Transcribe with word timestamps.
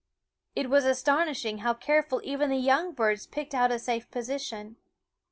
It 0.55 0.67
was 0.67 0.83
astonishing 0.83 1.59
how 1.59 1.75
care 1.75 2.01
fully 2.01 2.25
even 2.25 2.49
the 2.49 2.55
young 2.57 2.91
birds 2.93 3.27
picked 3.27 3.53
out 3.53 3.71
a 3.71 3.77
safe 3.77 4.09
position. 4.09 4.77